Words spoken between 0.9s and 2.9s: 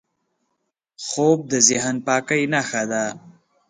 خوب د ذهن پاکۍ نښه